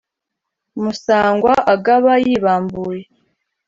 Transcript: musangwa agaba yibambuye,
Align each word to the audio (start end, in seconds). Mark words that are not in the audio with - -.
musangwa 0.81 1.53
agaba 1.73 2.11
yibambuye, 2.23 3.01